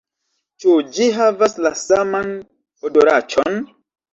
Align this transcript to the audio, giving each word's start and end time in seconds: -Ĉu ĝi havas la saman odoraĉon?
-Ĉu 0.63 0.71
ĝi 0.95 1.09
havas 1.17 1.55
la 1.65 1.73
saman 1.83 2.35
odoraĉon? 2.91 3.63